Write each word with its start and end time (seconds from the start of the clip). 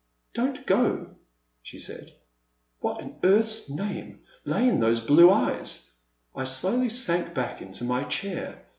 "Don't 0.33 0.65
go,*' 0.65 1.13
she 1.61 1.77
said. 1.77 2.11
What 2.79 3.01
in 3.01 3.17
Heaven's 3.21 3.69
name 3.69 4.21
lay 4.45 4.67
in 4.67 4.79
those 4.79 4.99
blue 4.99 5.29
eyes! 5.29 5.93
I 6.35 6.43
slowly 6.43 6.89
sank 6.89 7.35
back 7.35 7.61
into 7.61 7.83
my 7.83 8.05
chair. 8.05 8.65